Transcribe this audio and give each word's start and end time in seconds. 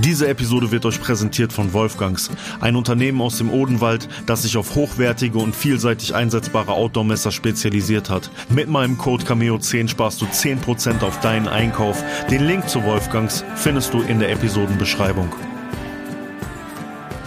Diese 0.00 0.28
Episode 0.28 0.70
wird 0.70 0.86
euch 0.86 1.00
präsentiert 1.00 1.52
von 1.52 1.72
Wolfgangs, 1.72 2.30
ein 2.60 2.76
Unternehmen 2.76 3.20
aus 3.20 3.38
dem 3.38 3.50
Odenwald, 3.50 4.08
das 4.26 4.42
sich 4.42 4.56
auf 4.56 4.76
hochwertige 4.76 5.38
und 5.38 5.56
vielseitig 5.56 6.14
einsetzbare 6.14 6.72
Outdoor-Messer 6.72 7.32
spezialisiert 7.32 8.08
hat. 8.08 8.30
Mit 8.48 8.68
meinem 8.68 8.96
Code 8.96 9.24
Cameo10 9.24 9.88
sparst 9.88 10.20
du 10.20 10.26
10% 10.26 11.02
auf 11.02 11.18
deinen 11.18 11.48
Einkauf. 11.48 12.04
Den 12.30 12.46
Link 12.46 12.68
zu 12.68 12.84
Wolfgangs 12.84 13.44
findest 13.56 13.92
du 13.92 14.02
in 14.02 14.20
der 14.20 14.30
Episodenbeschreibung. 14.30 15.30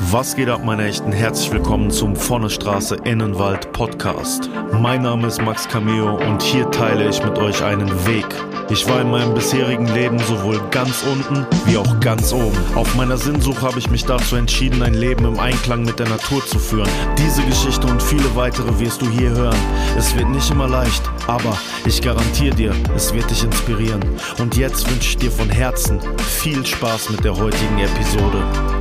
Was 0.10 0.36
geht 0.36 0.50
ab, 0.50 0.66
meine 0.66 0.88
Echten? 0.88 1.12
Herzlich 1.12 1.52
willkommen 1.52 1.92
zum 1.92 2.16
Vonnestraße 2.16 2.96
Innenwald 3.04 3.72
Podcast. 3.72 4.50
Mein 4.74 5.04
Name 5.04 5.28
ist 5.28 5.42
Max 5.42 5.68
Cameo 5.68 6.16
und 6.16 6.42
hier 6.42 6.70
teile 6.72 7.08
ich 7.08 7.24
mit 7.24 7.38
euch 7.38 7.64
einen 7.64 7.88
Weg. 8.08 8.26
Ich 8.72 8.90
war 8.90 9.00
in 9.02 9.12
meinem 9.12 9.36
bisherigen 9.36 9.86
Leben 9.86 10.18
sowohl 10.18 10.60
ganz 10.72 11.04
unten 11.04 11.46
wie 11.66 11.78
auch 11.78 12.00
ganz 12.00 12.34
oben. 12.34 12.58
Auf 12.74 12.96
meiner 12.96 13.16
Sinnsuche 13.16 13.62
habe 13.62 13.78
ich 13.78 13.92
mich 13.92 14.04
dazu 14.04 14.38
entschieden, 14.38 14.82
ein 14.82 14.96
Leben 14.96 15.24
im 15.24 15.40
Einklang 15.40 15.84
mit 15.84 16.00
der 16.00 16.10
Natur 16.10 16.44
zu 16.48 16.58
führen. 16.58 16.90
Diese 17.20 17.44
Geschichte 17.44 17.86
und 17.86 18.02
viele 18.02 18.36
weitere 18.36 18.80
wirst 18.80 19.04
du 19.04 19.08
hier 19.08 19.30
hören. 19.30 19.60
Es 19.98 20.16
wird 20.16 20.30
nicht 20.30 20.50
immer 20.50 20.68
leicht, 20.68 21.04
aber 21.28 21.56
ich 21.86 22.02
garantiere 22.02 22.56
dir, 22.56 22.74
es 22.96 23.14
wird 23.14 23.30
dich 23.30 23.44
inspirieren. 23.44 24.02
Und 24.40 24.58
jetzt 24.58 24.90
wünsche 24.90 25.10
ich 25.10 25.18
dir 25.18 25.32
von 25.32 25.50
Herzen 25.50 26.00
viel 26.18 26.66
Spaß 26.66 27.12
mit 27.12 27.24
der 27.24 27.38
heutigen 27.38 27.78
Episode. 27.78 28.81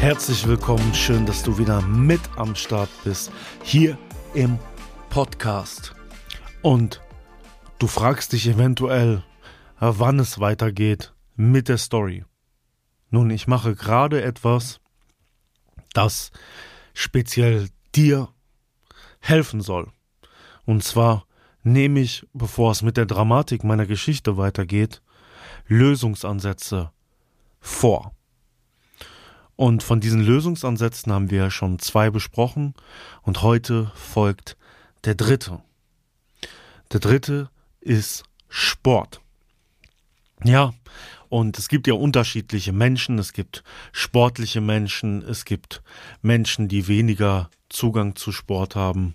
Herzlich 0.00 0.46
willkommen, 0.46 0.94
schön, 0.94 1.26
dass 1.26 1.42
du 1.42 1.58
wieder 1.58 1.82
mit 1.82 2.22
am 2.36 2.54
Start 2.54 2.88
bist, 3.04 3.30
hier 3.62 3.98
im 4.32 4.58
Podcast. 5.10 5.94
Und 6.62 7.02
du 7.78 7.86
fragst 7.86 8.32
dich 8.32 8.46
eventuell, 8.48 9.22
wann 9.78 10.18
es 10.18 10.40
weitergeht 10.40 11.12
mit 11.36 11.68
der 11.68 11.76
Story. 11.76 12.24
Nun, 13.10 13.28
ich 13.28 13.46
mache 13.46 13.74
gerade 13.74 14.22
etwas, 14.22 14.80
das 15.92 16.30
speziell 16.94 17.68
dir 17.94 18.30
helfen 19.18 19.60
soll. 19.60 19.92
Und 20.64 20.82
zwar 20.82 21.26
nehme 21.62 22.00
ich, 22.00 22.26
bevor 22.32 22.72
es 22.72 22.80
mit 22.80 22.96
der 22.96 23.04
Dramatik 23.04 23.64
meiner 23.64 23.84
Geschichte 23.84 24.38
weitergeht, 24.38 25.02
Lösungsansätze 25.66 26.90
vor. 27.60 28.14
Und 29.60 29.82
von 29.82 30.00
diesen 30.00 30.22
Lösungsansätzen 30.22 31.12
haben 31.12 31.30
wir 31.30 31.50
schon 31.50 31.78
zwei 31.80 32.08
besprochen 32.08 32.72
und 33.20 33.42
heute 33.42 33.92
folgt 33.94 34.56
der 35.04 35.14
dritte. 35.14 35.60
Der 36.92 37.00
dritte 37.00 37.50
ist 37.78 38.24
Sport. 38.48 39.20
Ja, 40.44 40.72
und 41.28 41.58
es 41.58 41.68
gibt 41.68 41.86
ja 41.86 41.92
unterschiedliche 41.92 42.72
Menschen. 42.72 43.18
Es 43.18 43.34
gibt 43.34 43.62
sportliche 43.92 44.62
Menschen, 44.62 45.20
es 45.20 45.44
gibt 45.44 45.82
Menschen, 46.22 46.68
die 46.68 46.88
weniger 46.88 47.50
Zugang 47.68 48.16
zu 48.16 48.32
Sport 48.32 48.76
haben. 48.76 49.14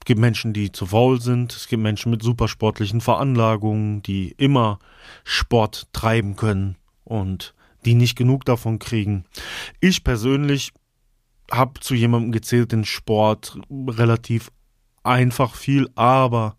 Es 0.00 0.04
gibt 0.04 0.20
Menschen, 0.20 0.52
die 0.52 0.70
zu 0.70 0.84
faul 0.84 1.18
sind. 1.18 1.54
Es 1.54 1.66
gibt 1.66 1.82
Menschen 1.82 2.10
mit 2.10 2.22
supersportlichen 2.22 3.00
Veranlagungen, 3.00 4.02
die 4.02 4.32
immer 4.36 4.80
Sport 5.24 5.88
treiben 5.94 6.36
können. 6.36 6.76
Und 7.04 7.54
die 7.84 7.94
nicht 7.94 8.16
genug 8.16 8.44
davon 8.44 8.78
kriegen. 8.78 9.24
Ich 9.80 10.04
persönlich 10.04 10.72
habe 11.50 11.80
zu 11.80 11.94
jemandem 11.94 12.32
gezählt, 12.32 12.72
den 12.72 12.84
Sport 12.84 13.58
relativ 13.70 14.50
einfach 15.02 15.54
viel, 15.54 15.90
aber 15.94 16.56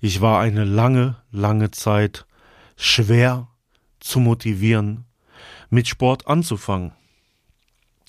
ich 0.00 0.20
war 0.20 0.40
eine 0.40 0.64
lange, 0.64 1.16
lange 1.30 1.70
Zeit 1.70 2.26
schwer 2.76 3.48
zu 4.00 4.20
motivieren, 4.20 5.04
mit 5.70 5.88
Sport 5.88 6.26
anzufangen. 6.26 6.92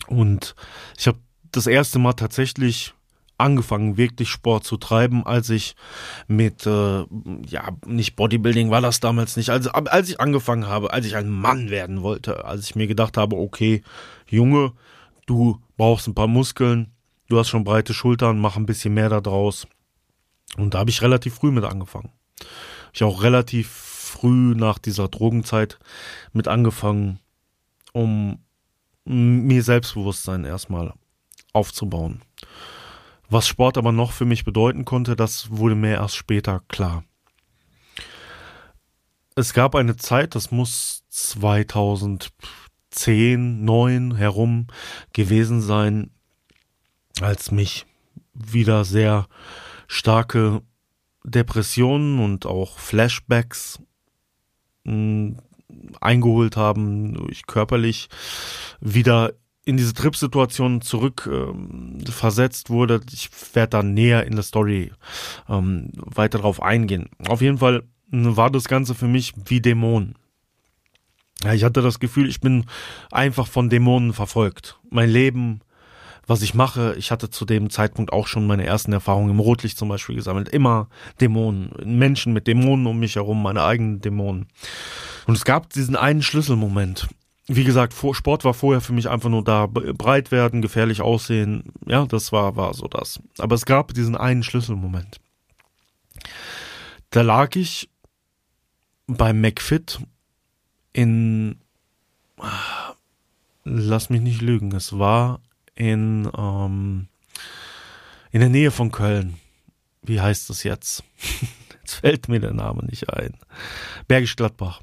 Und 0.08 0.56
ich 0.98 1.08
habe 1.08 1.20
das 1.52 1.68
erste 1.68 2.00
Mal 2.00 2.14
tatsächlich 2.14 2.94
angefangen, 3.38 3.98
wirklich 3.98 4.30
Sport 4.30 4.64
zu 4.64 4.78
treiben, 4.78 5.26
als 5.26 5.50
ich 5.50 5.76
mit, 6.28 6.66
äh, 6.66 7.06
ja, 7.48 7.70
nicht 7.86 8.16
Bodybuilding 8.16 8.70
war 8.72 8.82
das 8.82 9.00
damals 9.00 9.38
nicht, 9.38 9.50
also 9.50 9.72
als 9.72 10.10
ich 10.10 10.20
angefangen 10.20 10.68
habe, 10.68 10.92
als 10.92 11.06
ich 11.06 11.16
ein 11.16 11.30
Mann 11.30 11.70
werden 11.70 12.02
wollte, 12.02 12.46
als 12.46 12.66
ich 12.66 12.76
mir 12.76 12.88
gedacht 12.88 13.18
habe, 13.18 13.36
okay, 13.38 13.84
Junge, 14.28 14.74
du 15.26 15.62
brauchst 15.78 16.08
ein 16.08 16.16
paar 16.16 16.28
Muskeln, 16.28 16.94
du 17.30 17.38
hast 17.38 17.50
schon 17.50 17.64
breite 17.64 17.94
Schultern, 17.94 18.40
mach 18.40 18.58
ein 18.58 18.66
bisschen 18.66 18.94
mehr 18.94 19.10
da 19.10 19.22
draus. 19.22 19.68
Und 20.56 20.74
da 20.74 20.80
habe 20.80 20.90
ich 20.90 21.02
relativ 21.02 21.36
früh 21.36 21.52
mit 21.52 21.66
angefangen. 21.66 22.12
Ich 22.94 23.04
auch 23.04 23.22
relativ 23.22 23.70
früh 23.70 24.56
nach 24.56 24.80
dieser 24.80 25.08
Drogenzeit 25.08 25.78
mit 26.32 26.48
angefangen, 26.48 27.20
um 27.94 28.40
mir 29.06 29.64
Selbstbewusstsein 29.64 30.46
erstmal 30.46 30.94
aufzubauen. 31.54 32.22
Was 33.30 33.48
Sport 33.48 33.78
aber 33.78 33.92
noch 33.92 34.14
für 34.14 34.26
mich 34.26 34.46
bedeuten 34.46 34.86
konnte, 34.86 35.16
das 35.16 35.52
wurde 35.52 35.76
mir 35.76 35.94
erst 35.96 36.16
später 36.16 36.64
klar. 36.68 37.04
Es 39.36 39.54
gab 39.54 39.76
eine 39.76 39.98
Zeit, 39.98 40.34
das 40.34 40.50
muss 40.50 41.04
2010, 41.10 43.66
9 43.66 44.16
herum 44.16 44.68
gewesen 45.14 45.62
sein, 45.62 46.10
als 47.22 47.52
mich 47.52 47.86
wieder 48.34 48.84
sehr 48.86 49.28
starke 49.88 50.62
Depressionen 51.24 52.20
und 52.20 52.46
auch 52.46 52.78
Flashbacks 52.80 53.80
mh, 54.86 54.94
hm, 54.94 55.38
eingeholt 56.00 56.56
haben, 56.56 57.28
ich 57.30 57.46
körperlich 57.46 58.08
wieder 58.80 59.34
in 59.68 59.76
diese 59.76 59.94
Trip-Situation 59.94 60.82
zurück 60.82 61.30
ähm, 61.30 62.00
wurde. 62.70 63.02
Ich 63.12 63.30
werde 63.54 63.70
da 63.72 63.84
näher 63.84 64.26
in 64.26 64.36
der 64.36 64.44
Story 64.44 64.94
ähm, 65.50 65.90
weiter 65.94 66.40
drauf 66.40 66.62
eingehen. 66.62 67.10
Auf 67.28 67.42
jeden 67.42 67.58
Fall 67.58 67.84
war 68.10 68.50
das 68.50 68.70
Ganze 68.70 68.96
für 68.96 69.10
mich 69.10 69.34
wie 69.46 69.60
Dämonen. 69.60 70.16
Ja, 71.44 71.54
ich 71.54 71.66
hatte 71.66 71.82
das 71.82 72.00
Gefühl, 72.00 72.30
ich 72.30 72.40
bin 72.40 72.66
einfach 73.12 73.48
von 73.48 73.70
Dämonen 73.70 74.14
verfolgt. 74.14 74.80
Mein 74.90 75.10
Leben, 75.10 75.60
was 76.26 76.44
ich 76.44 76.54
mache, 76.54 76.96
ich 76.98 77.12
hatte 77.12 77.30
zu 77.30 77.44
dem 77.44 77.70
Zeitpunkt 77.70 78.14
auch 78.14 78.28
schon 78.28 78.48
meine 78.48 78.66
ersten 78.66 78.94
Erfahrungen 78.94 79.32
im 79.32 79.40
Rotlicht 79.42 79.78
zum 79.78 79.90
Beispiel 79.90 80.16
gesammelt. 80.16 80.48
Immer 80.48 80.88
Dämonen, 81.20 81.72
Menschen 81.84 82.32
mit 82.32 82.48
Dämonen 82.48 82.88
um 82.88 83.00
mich 83.00 83.18
herum, 83.18 83.44
meine 83.44 83.64
eigenen 83.64 84.00
Dämonen. 84.00 84.48
Und 85.26 85.36
es 85.36 85.44
gab 85.44 85.70
diesen 85.74 85.98
einen 85.98 86.22
Schlüsselmoment 86.22 87.10
wie 87.48 87.64
gesagt, 87.64 87.94
Sport 87.94 88.44
war 88.44 88.54
vorher 88.54 88.82
für 88.82 88.92
mich 88.92 89.10
einfach 89.10 89.30
nur 89.30 89.44
da, 89.44 89.68
breit 89.68 90.32
werden, 90.32 90.62
gefährlich 90.62 91.02
aussehen. 91.02 91.64
Ja, 91.86 92.06
das 92.06 92.34
war, 92.34 92.58
war 92.58 92.74
so 92.74 92.88
das. 92.88 93.22
Aber 93.38 93.56
es 93.56 93.66
gab 93.66 93.94
diesen 93.94 94.18
einen 94.18 94.44
Schlüsselmoment. 94.44 95.22
Da 97.10 97.22
lag 97.22 97.56
ich 97.56 97.90
beim 99.08 99.40
McFit 99.40 100.00
in, 100.92 101.58
lass 103.64 104.10
mich 104.10 104.22
nicht 104.22 104.42
lügen, 104.42 104.74
es 104.74 105.00
war 105.00 105.40
in, 105.74 106.30
ähm, 106.38 107.08
in 108.32 108.42
der 108.42 108.50
Nähe 108.50 108.72
von 108.72 108.92
Köln. 108.92 109.36
Wie 110.02 110.20
heißt 110.20 110.50
das 110.50 110.64
jetzt? 110.64 111.04
jetzt 111.82 111.94
fällt 111.94 112.28
mir 112.28 112.42
der 112.42 112.54
Name 112.54 112.84
nicht 112.84 113.10
ein. 113.10 113.38
Bergisch 114.10 114.36
Gladbach. 114.36 114.82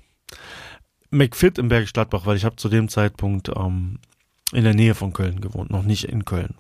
McFit 1.15 1.59
im 1.59 1.69
Bergisch 1.69 1.93
Gladbach, 1.93 2.27
weil 2.27 2.37
ich 2.37 2.45
habe 2.45 2.57
zu 2.57 2.69
dem 2.69 2.89
Zeitpunkt 2.89 3.51
ähm, 3.55 3.99
in 4.53 4.65
der 4.65 4.75
Nähe 4.75 4.95
von 4.95 5.13
Köln 5.13 5.41
gewohnt, 5.41 5.71
noch 5.71 5.83
nicht 5.83 6.05
in 6.05 6.25
Köln. 6.25 6.55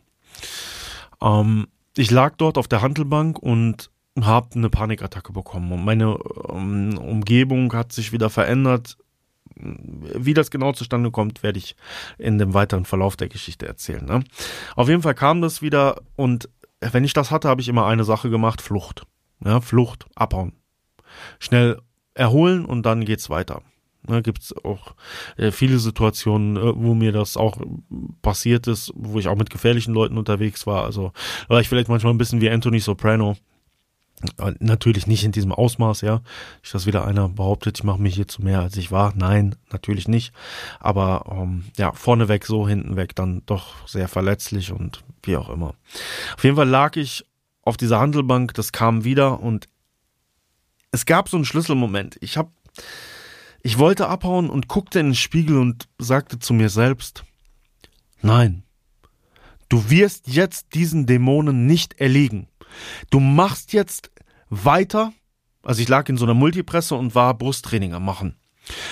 Ähm, 1.22 1.68
ich 1.96 2.10
lag 2.10 2.36
dort 2.36 2.58
auf 2.58 2.68
der 2.68 2.82
Handelbank 2.82 3.38
und 3.38 3.90
habe 4.20 4.54
eine 4.54 4.70
Panikattacke 4.70 5.32
bekommen 5.32 5.72
und 5.72 5.84
meine 5.84 6.18
ähm, 6.48 6.98
Umgebung 6.98 7.72
hat 7.72 7.92
sich 7.92 8.12
wieder 8.12 8.30
verändert. 8.30 8.96
Wie 9.56 10.34
das 10.34 10.50
genau 10.50 10.72
zustande 10.72 11.10
kommt, 11.10 11.42
werde 11.42 11.58
ich 11.58 11.76
in 12.18 12.38
dem 12.38 12.54
weiteren 12.54 12.84
Verlauf 12.84 13.16
der 13.16 13.28
Geschichte 13.28 13.66
erzählen. 13.66 14.04
Ne? 14.04 14.24
Auf 14.74 14.88
jeden 14.88 15.02
Fall 15.02 15.14
kam 15.14 15.40
das 15.40 15.62
wieder 15.62 16.00
und 16.16 16.48
wenn 16.80 17.04
ich 17.04 17.12
das 17.12 17.30
hatte, 17.30 17.48
habe 17.48 17.60
ich 17.60 17.68
immer 17.68 17.86
eine 17.86 18.04
Sache 18.04 18.30
gemacht, 18.30 18.60
Flucht. 18.60 19.06
Ja, 19.44 19.60
Flucht, 19.60 20.06
abhauen. 20.14 20.52
Schnell 21.38 21.80
erholen 22.14 22.64
und 22.64 22.84
dann 22.84 23.04
geht's 23.04 23.30
weiter. 23.30 23.62
Ne, 24.06 24.22
Gibt 24.22 24.42
es 24.42 24.64
auch 24.64 24.94
äh, 25.36 25.50
viele 25.50 25.78
Situationen, 25.78 26.56
äh, 26.56 26.72
wo 26.76 26.94
mir 26.94 27.12
das 27.12 27.36
auch 27.36 27.58
passiert 28.20 28.66
ist, 28.66 28.92
wo 28.94 29.18
ich 29.18 29.28
auch 29.28 29.36
mit 29.36 29.50
gefährlichen 29.50 29.94
Leuten 29.94 30.18
unterwegs 30.18 30.66
war. 30.66 30.84
Also 30.84 31.12
war 31.48 31.60
ich 31.60 31.68
vielleicht 31.68 31.88
manchmal 31.88 32.12
ein 32.12 32.18
bisschen 32.18 32.40
wie 32.40 32.50
Anthony 32.50 32.80
Soprano. 32.80 33.36
Äh, 34.38 34.52
natürlich 34.60 35.06
nicht 35.06 35.24
in 35.24 35.32
diesem 35.32 35.52
Ausmaß, 35.52 36.02
ja. 36.02 36.20
Nicht, 36.62 36.74
dass 36.74 36.86
wieder 36.86 37.06
einer 37.06 37.28
behauptet, 37.28 37.78
ich 37.78 37.84
mache 37.84 38.00
mich 38.00 38.14
hier 38.14 38.28
zu 38.28 38.42
mehr 38.42 38.60
als 38.60 38.76
ich 38.76 38.92
war. 38.92 39.12
Nein, 39.16 39.56
natürlich 39.72 40.06
nicht. 40.06 40.34
Aber 40.80 41.24
ähm, 41.30 41.64
ja, 41.76 41.92
vorneweg 41.92 42.44
so, 42.44 42.68
hinten 42.68 42.96
weg 42.96 43.14
dann 43.14 43.42
doch 43.46 43.88
sehr 43.88 44.08
verletzlich 44.08 44.72
und 44.72 45.02
wie 45.22 45.36
auch 45.36 45.48
immer. 45.48 45.74
Auf 46.36 46.44
jeden 46.44 46.56
Fall 46.56 46.68
lag 46.68 46.96
ich 46.96 47.24
auf 47.62 47.76
dieser 47.78 48.00
Handelbank, 48.00 48.52
das 48.54 48.72
kam 48.72 49.04
wieder 49.04 49.40
und 49.40 49.68
es 50.90 51.06
gab 51.06 51.28
so 51.28 51.36
einen 51.36 51.46
Schlüsselmoment. 51.46 52.18
Ich 52.20 52.36
habe 52.36 52.50
ich 53.64 53.78
wollte 53.78 54.08
abhauen 54.08 54.50
und 54.50 54.68
guckte 54.68 55.00
in 55.00 55.06
den 55.06 55.14
Spiegel 55.14 55.56
und 55.56 55.88
sagte 55.98 56.38
zu 56.38 56.52
mir 56.52 56.68
selbst, 56.68 57.24
nein, 58.20 58.62
du 59.70 59.88
wirst 59.88 60.28
jetzt 60.28 60.74
diesen 60.74 61.06
Dämonen 61.06 61.66
nicht 61.66 61.98
erliegen. 61.98 62.46
Du 63.08 63.20
machst 63.20 63.72
jetzt 63.72 64.10
weiter. 64.50 65.14
Also 65.62 65.80
ich 65.80 65.88
lag 65.88 66.10
in 66.10 66.18
so 66.18 66.26
einer 66.26 66.34
Multipresse 66.34 66.94
und 66.94 67.14
war 67.14 67.32
Brusttraining 67.32 67.94
am 67.94 68.04
machen. 68.04 68.36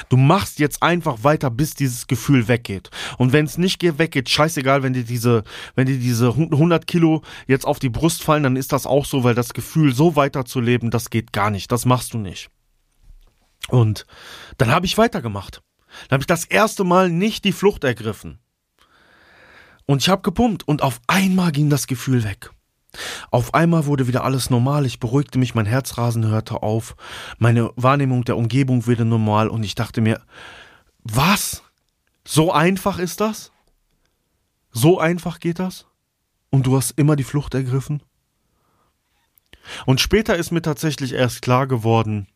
Du 0.09 0.17
machst 0.17 0.59
jetzt 0.59 0.83
einfach 0.83 1.23
weiter, 1.23 1.51
bis 1.51 1.75
dieses 1.75 2.07
Gefühl 2.07 2.49
weggeht. 2.49 2.91
Und 3.19 3.35
wenn 3.35 3.45
es 3.45 3.59
nicht 3.59 3.83
weggeht, 3.83 4.31
scheißegal, 4.31 4.83
wenn 4.83 4.95
dir 4.95 5.05
diese, 5.05 5.45
wenn 5.75 5.87
dir 5.87 5.99
diese 5.99 6.29
100 6.29 6.87
Kilo 6.87 7.23
jetzt 7.47 7.67
auf 7.67 7.79
die 7.79 7.91
Brust 7.91 8.23
fallen, 8.23 8.43
dann 8.43 8.57
ist 8.57 8.73
das 8.73 8.87
auch 8.87 9.05
so, 9.05 9.23
weil 9.23 9.35
das 9.35 9.53
Gefühl, 9.53 9.95
so 9.95 10.17
weiterzuleben, 10.17 10.91
das 10.91 11.11
geht 11.11 11.33
gar 11.35 11.51
nicht. 11.51 11.71
Das 11.73 11.85
machst 11.85 12.15
du 12.15 12.19
nicht. 12.19 12.51
Und 13.69 14.07
dann 14.59 14.71
habe 14.71 14.87
ich 14.87 14.99
weitergemacht. 14.99 15.63
Dann 16.09 16.17
habe 16.17 16.23
ich 16.23 16.27
das 16.27 16.45
erste 16.45 16.85
Mal 16.85 17.11
nicht 17.11 17.45
die 17.45 17.53
Flucht 17.53 17.85
ergriffen. 17.85 18.39
Und 19.87 20.03
ich 20.03 20.09
habe 20.09 20.23
gepumpt 20.23 20.67
und 20.67 20.83
auf 20.83 21.01
einmal 21.07 21.53
ging 21.53 21.71
das 21.71 21.87
Gefühl 21.87 22.25
weg. 22.25 22.51
Auf 23.31 23.55
einmal 23.55 23.87
wurde 23.87 24.07
wieder 24.07 24.25
alles 24.25 24.51
normal, 24.51 24.85
ich 24.85 25.01
beruhigte 25.01 25.39
mich, 25.39 25.55
mein 25.55 25.67
Herzrasen 25.67 26.27
hörte 26.27 26.63
auf, 26.63 26.95
meine 27.39 27.71
Wahrnehmung 27.77 28.25
der 28.25 28.37
Umgebung 28.37 28.87
wurde 28.87 29.05
normal 29.05 29.49
und 29.49 29.65
ich 29.65 29.75
dachte 29.75 30.01
mir, 30.01 30.21
was? 31.03 31.63
So 32.25 32.53
einfach 32.53 32.99
ist 32.99 33.21
das? 33.21 33.51
So 34.71 34.99
einfach 34.99 35.41
geht 35.41 35.59
das? 35.59 35.87
Und 36.51 36.67
du 36.67 36.77
hast 36.77 36.93
immer 36.93 37.17
die 37.17 37.25
Flucht 37.25 37.55
ergriffen? 37.55 38.03
Und 39.87 40.01
später 40.01 40.37
ist 40.37 40.51
mir 40.51 40.63
tatsächlich 40.63 41.13
erst 41.13 41.43
klar 41.43 41.67
geworden, 41.67 42.29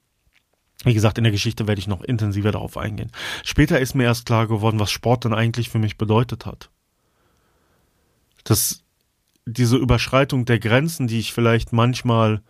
wie 0.87 0.95
gesagt, 0.95 1.19
in 1.19 1.25
der 1.25 1.33
Geschichte 1.33 1.67
werde 1.67 1.81
ich 1.81 1.89
noch 1.89 2.01
intensiver 2.01 2.53
darauf 2.53 2.77
eingehen. 2.77 3.11
Später 3.45 3.81
ist 3.81 3.95
mir 3.95 4.05
erst 4.05 4.25
klar 4.25 4.47
geworden, 4.47 4.79
was 4.79 4.91
Sport 4.91 5.25
denn 5.25 5.35
eigentlich 5.35 5.69
für 5.69 5.81
mich 5.81 5.99
bedeutet 5.99 6.47
hat. 6.47 6.71
Das 8.45 8.85
diese 9.47 9.77
Überschreitung 9.77 10.45
der 10.45 10.59
Grenzen, 10.59 11.07
die 11.07 11.21
ich 11.21 11.33
vielleicht 11.33 11.73
manchmal 11.73 12.43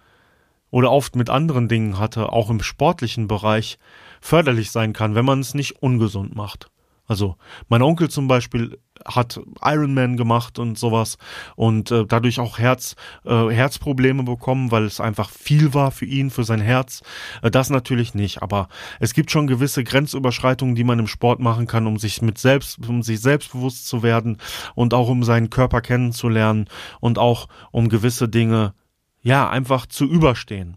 oder 0.71 0.91
oft 0.91 1.15
mit 1.15 1.31
anderen 1.31 1.69
Dingen 1.69 1.99
hatte, 1.99 2.33
auch 2.33 2.50
im 2.50 2.62
sportlichen 2.62 3.29
Bereich, 3.29 3.79
förderlich 4.21 4.71
sein 4.71 4.93
kann, 4.93 5.15
wenn 5.15 5.25
man 5.25 5.41
es 5.41 5.55
nicht 5.55 5.82
ungesund 5.82 6.35
macht. 6.35 6.71
Also 7.06 7.37
mein 7.69 7.82
Onkel 7.82 8.11
zum 8.11 8.29
Beispiel 8.29 8.79
hat 9.05 9.41
Ironman 9.62 10.17
gemacht 10.17 10.58
und 10.58 10.79
sowas 10.79 11.19
und 11.55 11.91
äh, 11.91 12.05
dadurch 12.06 12.41
auch 12.41 12.58
Herz, 12.58 12.97
äh, 13.25 13.49
Herzprobleme 13.49 14.25
bekommen, 14.25 14.70
weil 14.70 14.85
es 14.85 15.00
einfach 15.00 15.31
viel 15.31 15.75
war 15.75 15.91
für 15.91 16.06
ihn, 16.06 16.31
für 16.31 16.44
sein 16.44 16.61
Herz. 16.61 17.03
Äh, 17.43 17.50
das 17.50 17.70
natürlich 17.70 18.14
nicht, 18.14 18.43
aber 18.43 18.69
es 18.99 19.14
gibt 19.14 19.31
schon 19.31 19.47
gewisse 19.47 19.85
Grenzüberschreitungen, 19.85 20.75
die 20.75 20.85
man 20.85 20.99
im 20.99 21.06
Sport 21.06 21.41
machen 21.41 21.67
kann, 21.67 21.87
um 21.87 21.99
sich 21.99 22.23
mit 22.23 22.38
selbst, 22.38 22.87
um 22.88 23.03
sich 23.03 23.20
selbstbewusst 23.20 23.87
zu 23.87 24.03
werden 24.03 24.38
und 24.75 24.94
auch 24.94 25.08
um 25.08 25.23
seinen 25.23 25.50
Körper 25.50 25.81
kennenzulernen 25.81 26.69
und 27.00 27.19
auch 27.19 27.49
um 27.70 27.88
gewisse 27.88 28.29
Dinge, 28.29 28.75
ja, 29.23 29.49
einfach 29.49 29.87
zu 29.87 30.05
überstehen. 30.05 30.76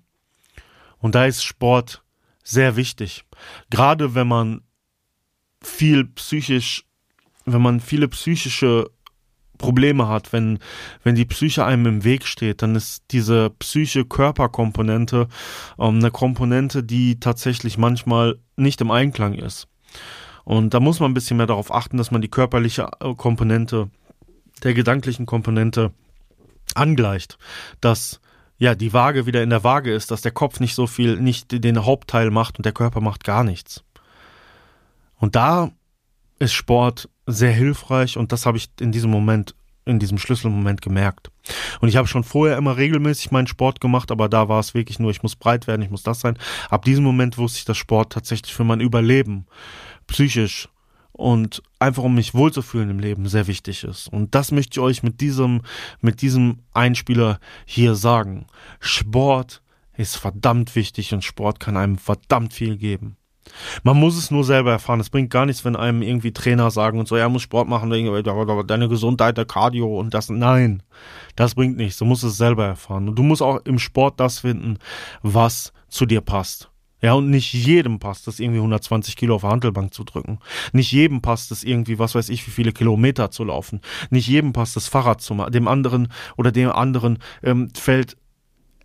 Und 0.98 1.16
da 1.16 1.26
ist 1.26 1.44
Sport 1.44 2.04
sehr 2.44 2.76
wichtig. 2.76 3.26
Gerade 3.70 4.16
wenn 4.16 4.28
man 4.28 4.62
viel 5.62 6.06
psychisch, 6.06 6.86
wenn 7.46 7.62
man 7.62 7.80
viele 7.80 8.08
psychische 8.08 8.90
Probleme 9.58 10.08
hat, 10.08 10.34
wenn, 10.34 10.58
wenn 11.04 11.16
die 11.16 11.26
Psyche 11.26 11.66
einem 11.66 11.86
im 11.86 12.04
Weg 12.04 12.26
steht, 12.26 12.64
dann 12.64 12.76
ist 12.76 13.04
diese 13.12 13.52
Psyche-Körper-Komponente 13.52 15.28
ähm, 15.78 15.96
eine 15.98 16.12
Komponente, 16.12 16.82
die 16.82 17.20
tatsächlich 17.20 17.78
manchmal 17.78 18.40
nicht 18.56 18.82
im 18.82 18.90
Einklang 18.90 19.34
ist. 19.34 19.68
Und 20.46 20.74
da 20.74 20.80
muss 20.80 21.00
man 21.00 21.12
ein 21.12 21.14
bisschen 21.14 21.38
mehr 21.38 21.46
darauf 21.46 21.72
achten, 21.72 21.98
dass 21.98 22.10
man 22.10 22.22
die 22.22 22.30
körperliche 22.30 22.90
äh, 23.00 23.14
Komponente 23.14 23.90
der 24.64 24.74
gedanklichen 24.74 25.26
Komponente 25.26 25.92
angleicht, 26.74 27.38
dass 27.82 28.20
ja 28.58 28.76
die 28.76 28.94
Waage 28.94 29.26
wieder 29.26 29.44
in 29.44 29.50
der 29.50 29.64
Waage 29.64 29.94
ist, 29.94 30.12
dass 30.12 30.22
der 30.22 30.32
Kopf 30.32 30.60
nicht 30.60 30.76
so 30.76 30.88
viel, 30.88 31.18
nicht 31.18 31.64
den 31.64 31.86
Hauptteil 31.86 32.32
macht 32.32 32.58
und 32.58 32.66
der 32.66 32.74
Körper 32.74 33.02
macht 33.02 33.24
gar 33.24 33.44
nichts. 33.44 33.84
Und 35.20 35.36
da 35.36 35.72
ist 36.40 36.54
Sport 36.54 37.10
sehr 37.28 37.52
hilfreich 37.52 38.18
und 38.18 38.32
das 38.32 38.46
habe 38.46 38.58
ich 38.58 38.70
in 38.80 38.92
diesem 38.92 39.12
Moment, 39.12 39.54
in 39.86 40.00
diesem 40.00 40.18
Schlüsselmoment 40.18 40.82
gemerkt. 40.82 41.30
Und 41.82 41.90
ich 41.90 41.98
habe 41.98 42.08
schon 42.08 42.24
vorher 42.24 42.58
immer 42.58 42.78
regelmäßig 42.78 43.32
meinen 43.32 43.48
Sport 43.48 43.82
gemacht, 43.82 44.12
aber 44.12 44.30
da 44.30 44.50
war 44.50 44.60
es 44.60 44.74
wirklich 44.74 45.00
nur, 45.00 45.12
ich 45.12 45.22
muss 45.22 45.36
breit 45.36 45.68
werden, 45.68 45.82
ich 45.82 45.92
muss 45.92 46.04
das 46.04 46.22
sein. 46.22 46.38
Ab 46.70 46.86
diesem 46.86 47.04
Moment 47.04 47.38
wusste 47.38 47.60
ich, 47.60 47.66
dass 47.66 47.78
Sport 47.78 48.14
tatsächlich 48.14 48.54
für 48.54 48.64
mein 48.64 48.80
Überleben 48.80 49.46
psychisch 50.08 50.70
und 51.12 51.62
einfach 51.80 52.04
um 52.04 52.16
mich 52.16 52.34
wohlzufühlen 52.34 52.90
im 52.90 53.00
Leben 53.00 53.28
sehr 53.28 53.48
wichtig 53.48 53.84
ist. 53.84 54.08
Und 54.08 54.34
das 54.36 54.52
möchte 54.52 54.80
ich 54.80 54.80
euch 54.80 55.04
mit 55.04 55.20
diesem, 55.20 55.62
mit 56.00 56.22
diesem 56.22 56.60
Einspieler 56.74 57.40
hier 57.66 57.96
sagen. 57.96 58.48
Sport 58.80 59.62
ist 59.98 60.16
verdammt 60.16 60.76
wichtig 60.76 61.14
und 61.14 61.26
Sport 61.26 61.60
kann 61.60 61.76
einem 61.76 61.98
verdammt 61.98 62.54
viel 62.54 62.78
geben. 62.78 63.18
Man 63.84 63.98
muss 63.98 64.18
es 64.18 64.32
nur 64.32 64.44
selber 64.44 64.72
erfahren. 64.72 65.00
Es 65.00 65.10
bringt 65.10 65.30
gar 65.30 65.46
nichts, 65.46 65.66
wenn 65.66 65.76
einem 65.76 66.02
irgendwie 66.02 66.32
Trainer 66.32 66.72
sagen 66.72 67.00
und 67.00 67.08
so, 67.08 67.18
ja, 67.18 67.30
muss 67.30 67.42
Sport 67.42 67.68
machen, 67.68 67.90
deine 67.90 68.90
Gesundheit, 68.90 69.38
der 69.38 69.46
Cardio 69.46 70.00
und 70.00 70.14
das. 70.14 70.30
Nein, 70.30 70.84
das 71.36 71.56
bringt 71.56 71.78
nichts. 71.78 71.98
Du 71.98 72.06
musst 72.06 72.24
es 72.24 72.38
selber 72.38 72.66
erfahren. 72.66 73.10
Und 73.10 73.16
du 73.16 73.24
musst 73.24 73.42
auch 73.42 73.60
im 73.66 73.80
Sport 73.80 74.20
das 74.20 74.40
finden, 74.40 74.78
was 75.22 75.74
zu 75.88 76.06
dir 76.06 76.22
passt. 76.22 76.70
Ja, 77.02 77.14
und 77.14 77.30
nicht 77.30 77.54
jedem 77.54 78.00
passt 78.00 78.28
es, 78.28 78.40
irgendwie 78.40 78.60
120 78.60 79.16
Kilo 79.16 79.36
auf 79.36 79.42
der 79.42 79.52
Handelbank 79.52 79.94
zu 79.94 80.04
drücken. 80.04 80.40
Nicht 80.74 80.92
jedem 80.92 81.22
passt 81.22 81.50
es, 81.52 81.64
irgendwie, 81.64 81.98
was 81.98 82.14
weiß 82.14 82.28
ich, 82.30 82.46
wie 82.46 82.52
viele 82.52 82.74
Kilometer 82.74 83.32
zu 83.32 83.46
laufen. 83.46 83.80
Nicht 84.10 84.28
jedem 84.28 84.52
passt 84.52 84.76
es, 84.76 84.90
Fahrrad 84.90 85.22
zu 85.22 85.34
machen. 85.34 85.54
Dem 85.54 85.68
anderen 85.70 86.12
oder 86.36 86.52
dem 86.52 86.72
anderen 86.72 87.20
ähm, 87.42 87.70
fällt 87.74 88.18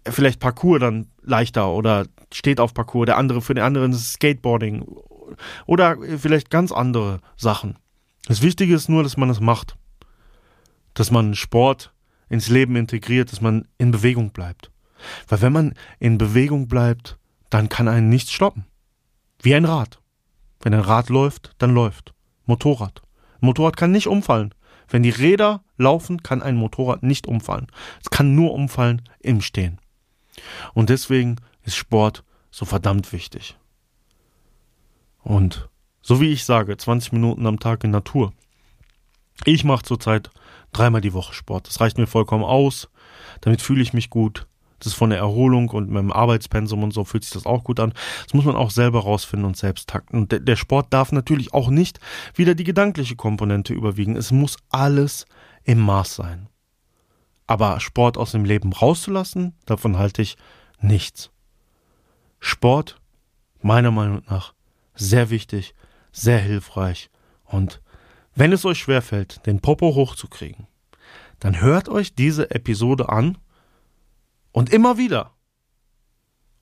vielleicht 0.09 0.41
Parcours 0.41 0.81
dann 0.81 1.07
leichter 1.23 1.71
oder 1.71 2.07
steht 2.33 2.61
auf 2.61 2.75
Parcours, 2.75 3.07
der 3.07 3.17
andere 3.17 3.41
für 3.41 3.55
den 3.55 3.65
anderen 3.65 3.93
ist 3.93 4.15
Skateboarding 4.15 4.85
oder 5.67 5.97
vielleicht 6.19 6.51
ganz 6.51 6.73
andere 6.73 7.21
Sachen. 7.37 7.77
Das 8.27 8.43
Wichtige 8.43 8.75
ist 8.75 8.89
nur, 8.89 9.03
dass 9.03 9.17
man 9.17 9.31
es 9.31 9.41
macht. 9.41 9.77
Dass 10.95 11.11
man 11.11 11.35
Sport 11.35 11.93
ins 12.29 12.49
Leben 12.49 12.77
integriert, 12.77 13.33
dass 13.33 13.41
man 13.41 13.69
in 13.79 13.91
Bewegung 13.91 14.31
bleibt. 14.31 14.71
Weil 15.29 15.43
wenn 15.43 15.53
man 15.53 15.75
in 15.99 16.19
Bewegung 16.19 16.69
bleibt, 16.69 17.19
dann 17.51 17.69
kann 17.69 17.89
einen 17.89 18.09
nichts 18.09 18.33
stoppen. 18.33 18.65
Wie 19.43 19.55
ein 19.55 19.65
Rad. 19.65 20.01
Wenn 20.61 20.73
ein 20.73 20.81
Rad 20.81 21.11
läuft, 21.11 21.53
dann 21.59 21.75
läuft. 21.75 22.15
Motorrad. 22.47 23.03
Ein 23.41 23.47
Motorrad 23.47 23.77
kann 23.77 23.93
nicht 23.93 24.07
umfallen. 24.07 24.55
Wenn 24.89 25.03
die 25.03 25.11
Räder 25.11 25.63
laufen, 25.77 26.23
kann 26.23 26.43
ein 26.43 26.57
Motorrad 26.57 27.03
nicht 27.03 27.27
umfallen. 27.27 27.67
Es 28.03 28.11
kann 28.11 28.35
nur 28.35 28.53
umfallen 28.55 29.03
im 29.21 29.41
Stehen. 29.41 29.79
Und 30.73 30.91
deswegen 30.91 31.37
ist 31.65 31.77
Sport 31.77 32.25
so 32.51 32.65
verdammt 32.65 33.13
wichtig. 33.13 33.57
Und 35.23 35.69
so 36.03 36.21
wie 36.21 36.31
ich 36.31 36.45
sage, 36.45 36.77
20 36.77 37.13
Minuten 37.13 37.47
am 37.47 37.59
Tag 37.59 37.83
in 37.85 37.91
Natur. 37.91 38.33
Ich 39.45 39.65
mache 39.65 39.83
zurzeit 39.83 40.31
dreimal 40.73 41.01
die 41.01 41.15
Woche 41.15 41.35
Sport. 41.35 41.67
Das 41.67 41.81
reicht 41.81 41.99
mir 41.99 42.07
vollkommen 42.07 42.45
aus. 42.45 42.89
Damit 43.41 43.63
fühle 43.63 43.83
ich 43.83 43.93
mich 43.93 44.11
gut. 44.11 44.47
Das 44.79 44.89
ist 44.89 44.99
von 44.99 45.11
der 45.11 45.19
Erholung 45.19 45.71
und 45.71 45.91
meinem 45.91 46.13
Arbeitspensum 46.13 46.83
und 46.83 46.93
so 46.93 47.05
fühlt 47.05 47.25
sich 47.25 47.33
das 47.33 47.47
auch 47.47 47.65
gut 47.65 47.81
an. 47.81 47.95
Das 48.25 48.35
muss 48.35 48.45
man 48.45 48.55
auch 48.55 48.71
selber 48.71 49.01
rausfinden 49.01 49.47
und 49.47 49.57
selbst 49.57 49.89
takten. 49.89 50.19
Und 50.19 50.47
der 50.47 50.57
Sport 50.57 50.93
darf 50.93 51.11
natürlich 51.11 51.55
auch 51.55 51.71
nicht 51.71 52.01
wieder 52.35 52.55
die 52.55 52.65
gedankliche 52.65 53.17
Komponente 53.17 53.73
überwiegen. 53.73 54.17
Es 54.17 54.31
muss 54.31 54.59
alles 54.69 55.25
im 55.63 55.81
Maß 55.81 56.17
sein. 56.17 56.49
Aber 57.47 57.81
Sport 57.81 58.17
aus 58.17 58.33
dem 58.33 58.45
Leben 58.45 58.73
rauszulassen, 58.73 59.55
davon 59.67 59.99
halte 59.99 60.23
ich 60.23 60.37
nichts. 60.81 61.31
Sport, 62.41 63.01
meiner 63.61 63.91
Meinung 63.91 64.23
nach, 64.29 64.55
sehr 64.95 65.31
wichtig, 65.31 65.75
sehr 66.13 66.39
hilfreich. 66.39 67.11
Und 67.45 67.83
wenn 68.35 68.53
es 68.53 68.65
euch 68.65 68.79
schwerfällt, 68.79 69.47
den 69.47 69.61
Popo 69.61 69.95
hochzukriegen, 69.95 70.67
dann 71.41 71.61
hört 71.61 71.89
euch 71.89 72.15
diese 72.15 72.51
Episode 72.51 73.09
an 73.09 73.39
und 74.53 74.73
immer 74.73 74.97
wieder. 74.97 75.33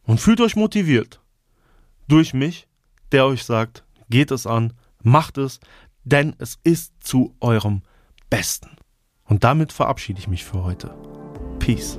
Und 0.04 0.20
fühlt 0.20 0.40
euch 0.40 0.56
motiviert. 0.56 1.20
Durch 2.08 2.34
mich, 2.34 2.66
der 3.12 3.26
euch 3.26 3.44
sagt, 3.44 3.84
geht 4.10 4.30
es 4.30 4.46
an, 4.46 4.72
macht 5.02 5.38
es, 5.38 5.60
denn 6.04 6.34
es 6.38 6.58
ist 6.64 6.92
zu 7.00 7.36
eurem 7.40 7.82
Besten. 8.28 8.76
Und 9.24 9.44
damit 9.44 9.72
verabschiede 9.72 10.18
ich 10.18 10.28
mich 10.28 10.44
für 10.44 10.64
heute. 10.64 10.94
Peace. 11.58 11.98